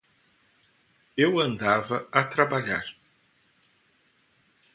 [1.15, 2.83] Eu andava a trabalhar.